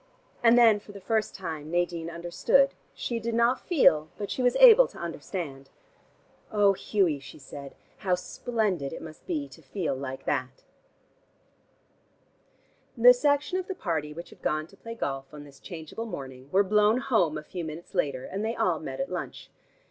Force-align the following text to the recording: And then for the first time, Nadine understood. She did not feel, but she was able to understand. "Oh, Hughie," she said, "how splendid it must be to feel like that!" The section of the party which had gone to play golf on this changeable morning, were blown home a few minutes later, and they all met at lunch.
And 0.41 0.57
then 0.57 0.79
for 0.79 0.93
the 0.93 0.99
first 0.99 1.35
time, 1.35 1.69
Nadine 1.69 2.09
understood. 2.09 2.73
She 2.95 3.19
did 3.19 3.35
not 3.35 3.61
feel, 3.67 4.09
but 4.17 4.31
she 4.31 4.41
was 4.41 4.55
able 4.55 4.87
to 4.87 4.97
understand. 4.97 5.69
"Oh, 6.51 6.73
Hughie," 6.73 7.19
she 7.19 7.37
said, 7.37 7.75
"how 7.99 8.15
splendid 8.15 8.93
it 8.93 9.01
must 9.03 9.27
be 9.27 9.47
to 9.49 9.61
feel 9.61 9.93
like 9.95 10.25
that!" 10.25 10.63
The 12.97 13.13
section 13.13 13.59
of 13.59 13.67
the 13.67 13.75
party 13.75 14.11
which 14.11 14.31
had 14.31 14.41
gone 14.41 14.65
to 14.69 14.75
play 14.75 14.95
golf 14.95 15.31
on 15.31 15.43
this 15.43 15.59
changeable 15.59 16.07
morning, 16.07 16.49
were 16.51 16.63
blown 16.63 16.97
home 16.97 17.37
a 17.37 17.43
few 17.43 17.63
minutes 17.63 17.93
later, 17.93 18.25
and 18.25 18.43
they 18.43 18.55
all 18.55 18.79
met 18.79 18.99
at 18.99 19.11
lunch. 19.11 19.51